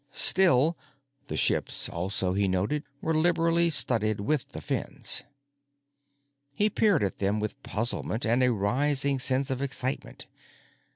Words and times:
Still—the 0.09 1.37
ships 1.37 1.87
also, 1.87 2.33
he 2.33 2.47
noticed, 2.47 2.85
were 3.03 3.13
liberally 3.13 3.69
studded 3.69 4.19
with 4.19 4.49
the 4.49 4.59
fins. 4.59 5.21
He 6.55 6.71
peered 6.71 7.03
at 7.03 7.19
them 7.19 7.39
with 7.39 7.61
puzzlement 7.61 8.25
and 8.25 8.41
a 8.41 8.51
rising 8.51 9.19
sense 9.19 9.51
of 9.51 9.61
excitement. 9.61 10.25